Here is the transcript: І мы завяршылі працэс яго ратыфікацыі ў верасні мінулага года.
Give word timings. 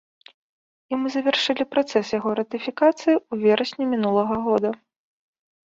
І 0.93 0.97
мы 1.01 1.11
завяршылі 1.15 1.67
працэс 1.73 2.05
яго 2.17 2.29
ратыфікацыі 2.41 3.13
ў 3.31 3.35
верасні 3.47 3.85
мінулага 3.93 4.35
года. 4.51 4.69